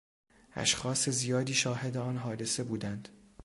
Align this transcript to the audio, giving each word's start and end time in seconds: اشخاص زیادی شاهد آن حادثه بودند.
اشخاص 0.55 1.09
زیادی 1.09 1.53
شاهد 1.53 1.97
آن 1.97 2.17
حادثه 2.17 2.63
بودند. 2.63 3.09